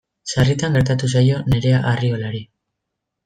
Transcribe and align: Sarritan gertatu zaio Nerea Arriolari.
Sarritan 0.35 0.77
gertatu 0.77 1.09
zaio 1.17 1.41
Nerea 1.53 1.83
Arriolari. 1.91 2.41